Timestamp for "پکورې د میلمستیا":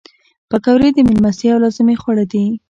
0.49-1.49